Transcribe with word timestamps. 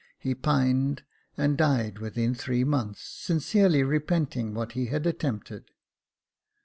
He 0.17 0.33
pined 0.33 1.03
and 1.37 1.55
died 1.55 1.99
within 1.99 2.33
three 2.33 2.63
months, 2.63 3.01
sincerely 3.01 3.83
repenting 3.83 4.55
what 4.55 4.71
he 4.71 4.87
had 4.87 5.05
attempted." 5.05 5.65